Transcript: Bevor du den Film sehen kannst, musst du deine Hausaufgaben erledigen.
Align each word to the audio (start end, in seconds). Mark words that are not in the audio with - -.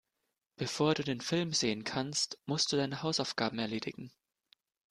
Bevor 0.55 0.95
du 0.95 1.03
den 1.03 1.21
Film 1.21 1.53
sehen 1.53 1.83
kannst, 1.83 2.39
musst 2.47 2.71
du 2.73 2.75
deine 2.75 3.03
Hausaufgaben 3.03 3.59
erledigen. 3.59 4.11